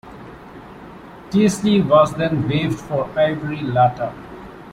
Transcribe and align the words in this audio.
Teasley 1.29 1.79
was 1.79 2.13
then 2.15 2.47
waived 2.49 2.79
for 2.79 3.07
Ivory 3.19 3.61
Latta. 3.61 4.11